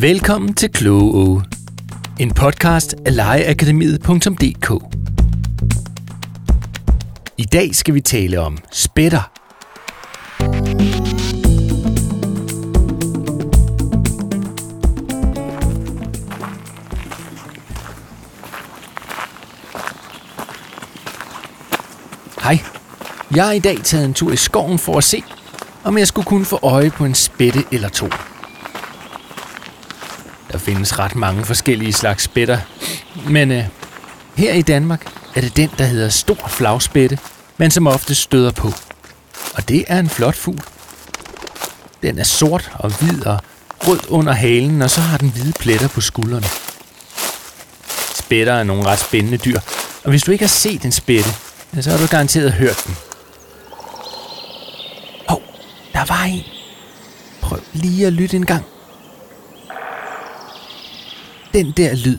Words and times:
Velkommen 0.00 0.54
til 0.54 0.72
Kloge 0.72 1.42
En 2.20 2.30
podcast 2.30 2.94
af 3.06 3.16
legeakademiet.dk 3.16 4.84
I 7.38 7.44
dag 7.44 7.74
skal 7.74 7.94
vi 7.94 8.00
tale 8.00 8.40
om 8.40 8.58
spætter. 8.72 9.30
Hej. 22.42 22.58
Jeg 23.34 23.44
har 23.44 23.52
i 23.52 23.58
dag 23.58 23.76
taget 23.84 24.04
en 24.04 24.14
tur 24.14 24.32
i 24.32 24.36
skoven 24.36 24.78
for 24.78 24.98
at 24.98 25.04
se, 25.04 25.22
om 25.84 25.98
jeg 25.98 26.06
skulle 26.06 26.26
kunne 26.26 26.44
få 26.44 26.58
øje 26.62 26.90
på 26.90 27.04
en 27.04 27.14
spætte 27.14 27.64
eller 27.72 27.88
to. 27.88 28.08
Der 30.52 30.58
findes 30.58 30.98
ret 30.98 31.16
mange 31.16 31.44
forskellige 31.44 31.92
slags 31.92 32.22
spætter, 32.22 32.58
men 33.28 33.50
øh, 33.52 33.64
her 34.36 34.52
i 34.52 34.62
Danmark 34.62 35.06
er 35.34 35.40
det 35.40 35.56
den, 35.56 35.70
der 35.78 35.84
hedder 35.84 36.08
stor 36.08 36.48
flagspætte, 36.48 37.18
men 37.56 37.70
som 37.70 37.86
ofte 37.86 38.14
støder 38.14 38.52
på. 38.52 38.72
Og 39.54 39.68
det 39.68 39.84
er 39.88 39.98
en 39.98 40.08
flot 40.08 40.36
fugl. 40.36 40.60
Den 42.02 42.18
er 42.18 42.24
sort 42.24 42.72
og 42.74 42.90
hvid 42.98 43.26
og 43.26 43.38
rød 43.88 44.00
under 44.08 44.32
halen, 44.32 44.82
og 44.82 44.90
så 44.90 45.00
har 45.00 45.18
den 45.18 45.30
hvide 45.30 45.52
pletter 45.52 45.88
på 45.88 46.00
skuldrene. 46.00 46.46
Spætter 48.14 48.52
er 48.52 48.62
nogle 48.62 48.86
ret 48.86 48.98
spændende 48.98 49.38
dyr, 49.38 49.60
og 50.04 50.10
hvis 50.10 50.22
du 50.22 50.32
ikke 50.32 50.44
har 50.44 50.48
set 50.48 50.84
en 50.84 50.92
spætte, 50.92 51.30
så 51.80 51.90
har 51.90 51.98
du 51.98 52.06
garanteret 52.06 52.52
hørt 52.52 52.82
den. 52.86 52.96
Hov, 55.28 55.38
oh, 55.38 55.42
der 55.92 56.04
var 56.04 56.24
en. 56.24 56.42
Prøv 57.40 57.58
lige 57.72 58.06
at 58.06 58.12
lytte 58.12 58.36
en 58.36 58.46
gang. 58.46 58.64
Den 61.52 61.72
der 61.76 61.94
lyd 61.94 62.18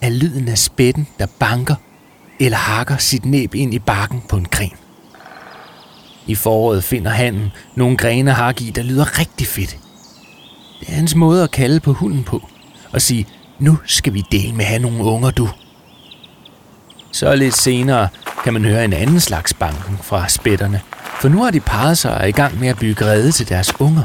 er 0.00 0.10
lyden 0.10 0.48
af 0.48 0.58
spætten, 0.58 1.08
der 1.18 1.26
banker 1.38 1.74
eller 2.40 2.58
hakker 2.58 2.96
sit 2.96 3.24
næb 3.24 3.54
ind 3.54 3.74
i 3.74 3.78
barken 3.78 4.22
på 4.28 4.36
en 4.36 4.46
gren. 4.50 4.72
I 6.26 6.34
foråret 6.34 6.84
finder 6.84 7.10
han 7.10 7.50
nogle 7.74 7.96
grene 7.96 8.32
hak 8.32 8.60
i, 8.60 8.70
der 8.70 8.82
lyder 8.82 9.18
rigtig 9.18 9.46
fedt. 9.46 9.76
Det 10.80 10.88
er 10.88 10.92
hans 10.92 11.14
måde 11.14 11.42
at 11.42 11.50
kalde 11.50 11.80
på 11.80 11.92
hunden 11.92 12.24
på 12.24 12.48
og 12.92 13.02
sige, 13.02 13.26
nu 13.58 13.78
skal 13.86 14.14
vi 14.14 14.24
dele 14.32 14.52
med 14.52 14.64
have 14.64 14.82
nogle 14.82 15.04
unger, 15.04 15.30
du. 15.30 15.48
Så 17.12 17.36
lidt 17.36 17.56
senere 17.56 18.08
kan 18.44 18.52
man 18.52 18.64
høre 18.64 18.84
en 18.84 18.92
anden 18.92 19.20
slags 19.20 19.54
banken 19.54 19.98
fra 20.02 20.28
spætterne, 20.28 20.80
for 21.20 21.28
nu 21.28 21.42
har 21.42 21.50
de 21.50 21.60
parret 21.60 21.98
sig 21.98 22.14
og 22.14 22.20
er 22.20 22.26
i 22.26 22.32
gang 22.32 22.60
med 22.60 22.68
at 22.68 22.78
bygge 22.78 23.04
rede 23.04 23.32
til 23.32 23.48
deres 23.48 23.80
unger. 23.80 24.04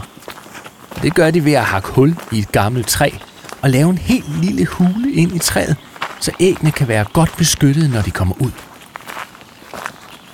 Det 1.02 1.14
gør 1.16 1.32
de 1.32 1.46
ved 1.46 1.54
at 1.54 1.64
hakke 1.64 1.90
hul 1.90 2.16
i 2.32 2.40
et 2.40 2.52
gammelt 2.52 2.88
træ 2.88 3.10
og 3.64 3.70
lave 3.70 3.90
en 3.90 3.98
helt 3.98 4.42
lille 4.42 4.66
hule 4.66 5.12
ind 5.14 5.36
i 5.36 5.40
træet, 5.40 5.76
så 6.20 6.32
æggene 6.40 6.72
kan 6.72 6.88
være 6.88 7.06
godt 7.14 7.38
beskyttet, 7.38 7.90
når 7.90 8.02
de 8.02 8.12
kommer 8.12 8.36
ud. 8.42 8.52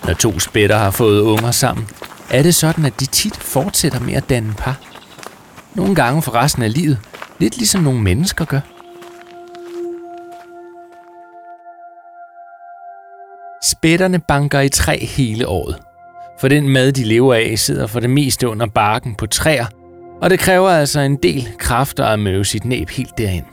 Når 0.05 0.13
to 0.13 0.39
spætter 0.39 0.77
har 0.77 0.91
fået 0.91 1.21
unger 1.21 1.51
sammen, 1.51 1.87
er 2.29 2.43
det 2.43 2.55
sådan, 2.55 2.85
at 2.85 2.99
de 2.99 3.05
tit 3.05 3.37
fortsætter 3.37 3.99
med 3.99 4.13
at 4.13 4.29
danne 4.29 4.53
par. 4.53 4.79
Nogle 5.75 5.95
gange 5.95 6.21
for 6.21 6.35
resten 6.35 6.63
af 6.63 6.73
livet, 6.73 6.99
lidt 7.39 7.57
ligesom 7.57 7.81
nogle 7.81 8.01
mennesker 8.01 8.45
gør. 8.45 8.59
Spætterne 13.63 14.19
banker 14.19 14.59
i 14.59 14.69
træ 14.69 14.97
hele 15.01 15.47
året. 15.47 15.79
For 16.39 16.47
den 16.47 16.69
mad, 16.69 16.91
de 16.91 17.03
lever 17.03 17.33
af, 17.33 17.59
sidder 17.59 17.87
for 17.87 17.99
det 17.99 18.09
meste 18.09 18.49
under 18.49 18.67
barken 18.67 19.15
på 19.15 19.25
træer, 19.25 19.65
og 20.21 20.29
det 20.29 20.39
kræver 20.39 20.69
altså 20.69 20.99
en 20.99 21.15
del 21.15 21.47
kræfter 21.57 22.05
at 22.05 22.19
møve 22.19 22.45
sit 22.45 22.65
næb 22.65 22.89
helt 22.89 23.17
derind. 23.17 23.45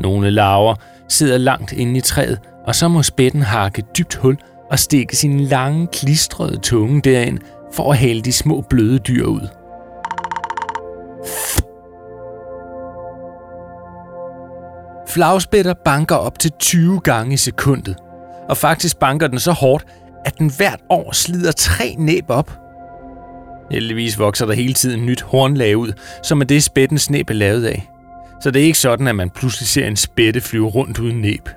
Nogle 0.00 0.30
larver 0.30 0.74
sidder 1.08 1.38
langt 1.38 1.72
inde 1.72 1.96
i 1.96 2.00
træet, 2.00 2.40
og 2.66 2.74
så 2.74 2.88
må 2.88 3.02
spætten 3.02 3.42
hakke 3.42 3.82
dybt 3.98 4.14
hul 4.14 4.36
og 4.70 4.78
stikke 4.78 5.16
sin 5.16 5.40
lange, 5.40 5.86
klistrede 5.86 6.56
tunge 6.56 7.00
derind 7.00 7.38
for 7.72 7.92
at 7.92 7.98
hale 7.98 8.22
de 8.22 8.32
små 8.32 8.60
bløde 8.60 8.98
dyr 8.98 9.26
ud. 9.26 9.48
Flagspætter 15.08 15.74
banker 15.84 16.16
op 16.16 16.38
til 16.38 16.52
20 16.58 17.00
gange 17.00 17.34
i 17.34 17.36
sekundet, 17.36 17.96
og 18.48 18.56
faktisk 18.56 18.98
banker 18.98 19.26
den 19.26 19.38
så 19.38 19.52
hårdt, 19.52 19.84
at 20.24 20.38
den 20.38 20.50
hvert 20.56 20.80
år 20.90 21.12
slider 21.12 21.52
tre 21.52 21.94
næb 21.98 22.24
op. 22.28 22.65
Heldigvis 23.70 24.18
vokser 24.18 24.46
der 24.46 24.54
hele 24.54 24.74
tiden 24.74 25.06
nyt 25.06 25.22
hornlag 25.22 25.76
ud, 25.76 25.92
som 26.22 26.40
er 26.40 26.44
det 26.44 26.62
spættens 26.62 27.10
næb 27.10 27.30
er 27.30 27.34
lavet 27.34 27.64
af. 27.64 27.88
Så 28.42 28.50
det 28.50 28.62
er 28.62 28.66
ikke 28.66 28.78
sådan, 28.78 29.08
at 29.08 29.14
man 29.14 29.30
pludselig 29.30 29.68
ser 29.68 29.86
en 29.86 29.96
spætte 29.96 30.40
flyve 30.40 30.68
rundt 30.68 30.98
uden 30.98 31.20
næb. 31.20 31.48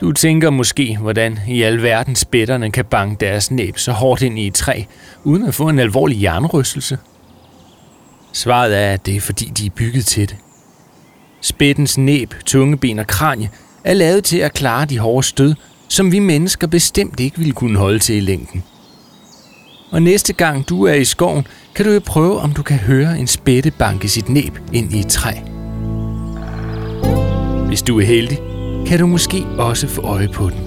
Du 0.00 0.12
tænker 0.12 0.50
måske, 0.50 0.98
hvordan 1.00 1.38
i 1.48 1.62
alverden 1.62 2.16
spætterne 2.16 2.70
kan 2.70 2.84
banke 2.84 3.26
deres 3.26 3.50
næb 3.50 3.78
så 3.78 3.92
hårdt 3.92 4.22
ind 4.22 4.38
i 4.38 4.46
et 4.46 4.54
træ, 4.54 4.82
uden 5.24 5.44
at 5.44 5.54
få 5.54 5.68
en 5.68 5.78
alvorlig 5.78 6.22
jernrystelse. 6.22 6.98
Svaret 8.32 8.78
er, 8.78 8.92
at 8.92 9.06
det 9.06 9.16
er 9.16 9.20
fordi, 9.20 9.44
de 9.44 9.66
er 9.66 9.70
bygget 9.70 10.06
til 10.06 10.28
det. 10.28 10.36
Spættens 11.40 11.98
næb, 11.98 12.34
tungeben 12.46 12.98
og 12.98 13.06
kranie 13.06 13.50
er 13.84 13.94
lavet 13.94 14.24
til 14.24 14.38
at 14.38 14.52
klare 14.54 14.84
de 14.84 14.98
hårde 14.98 15.26
stød, 15.26 15.54
som 15.88 16.12
vi 16.12 16.18
mennesker 16.18 16.66
bestemt 16.66 17.20
ikke 17.20 17.38
ville 17.38 17.52
kunne 17.52 17.78
holde 17.78 17.98
til 17.98 18.16
i 18.16 18.20
længden. 18.20 18.64
Og 19.90 20.02
næste 20.02 20.32
gang 20.32 20.68
du 20.68 20.84
er 20.84 20.94
i 20.94 21.04
skoven, 21.04 21.46
kan 21.74 21.84
du 21.84 21.90
jo 21.90 22.00
prøve, 22.06 22.38
om 22.38 22.52
du 22.52 22.62
kan 22.62 22.78
høre 22.78 23.18
en 23.18 23.26
spætte 23.26 23.70
banke 23.70 24.08
sit 24.08 24.28
næb 24.28 24.58
ind 24.72 24.94
i 24.94 25.00
et 25.00 25.06
træ. 25.06 25.32
Hvis 27.66 27.82
du 27.82 28.00
er 28.00 28.04
heldig, 28.04 28.38
kan 28.86 28.98
du 28.98 29.06
måske 29.06 29.44
også 29.58 29.88
få 29.88 30.02
øje 30.02 30.28
på 30.28 30.50
den. 30.50 30.58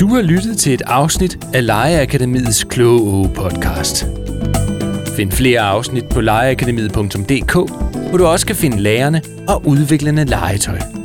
Du 0.00 0.14
har 0.14 0.22
lyttet 0.22 0.58
til 0.58 0.74
et 0.74 0.82
afsnit 0.86 1.38
af 1.54 1.66
Legeakademiets 1.66 2.64
Kloge 2.64 3.28
podcast. 3.28 4.25
Find 5.16 5.32
flere 5.32 5.60
afsnit 5.60 6.08
på 6.08 6.20
legeakademiet.dk, 6.20 7.52
hvor 8.08 8.18
du 8.18 8.26
også 8.26 8.46
kan 8.46 8.56
finde 8.56 8.80
lærerne 8.80 9.22
og 9.48 9.66
udviklende 9.66 10.24
legetøj. 10.24 10.95